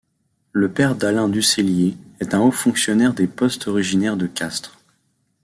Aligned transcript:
Le 0.51 0.71
père 0.73 0.95
d'Alain 0.95 1.29
Ducellier 1.29 1.95
est 2.19 2.33
un 2.33 2.39
haut 2.39 2.49
fonctionnaire 2.49 3.13
des 3.13 3.27
postes 3.27 3.67
originaire 3.67 4.17
de 4.17 4.25
Castres. 4.25 4.79